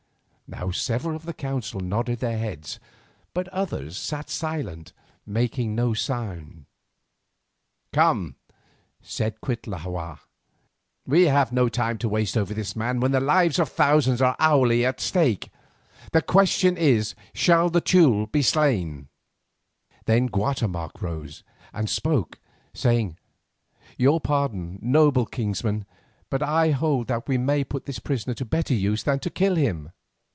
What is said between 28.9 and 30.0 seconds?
than to kill him.